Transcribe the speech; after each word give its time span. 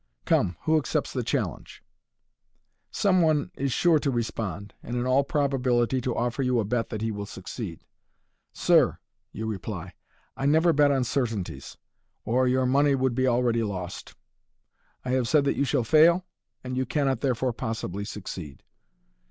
Come, 0.25 0.57
who 0.61 0.79
accepts 0.79 1.13
the 1.13 1.21
challenge? 1.21 1.83
n 1.85 2.87
Some 2.89 3.21
one 3.21 3.51
is 3.53 3.71
sure 3.71 3.99
to 3.99 4.09
respond, 4.09 4.73
and 4.81 4.95
in 4.95 5.05
all 5.05 5.23
probability 5.23 6.01
to 6.01 6.15
offer 6.15 6.41
you 6.41 6.59
a 6.59 6.65
bet 6.65 6.89
that 6.89 7.03
he 7.03 7.11
will 7.11 7.27
succeed." 7.27 7.85
Sir," 8.65 8.97
you 9.31 9.45
reply, 9.45 9.85
u 9.85 9.91
I 10.37 10.45
never 10.47 10.73
bet 10.73 10.89
on 10.89 11.03
certainties, 11.03 11.77
or 12.25 12.47
your 12.47 12.65
money 12.65 12.95
would 12.95 13.13
be 13.13 13.27
already 13.27 13.61
lost. 13.61 14.15
I 15.05 15.09
have 15.11 15.27
said 15.27 15.45
that 15.45 15.55
you 15.55 15.65
shall 15.65 15.83
fail, 15.83 16.25
and 16.63 16.75
you 16.75 16.87
cannot, 16.87 17.21
therefore 17.21 17.53
pos 17.53 17.77
sibly 17.83 18.03
succeed." 18.05 18.63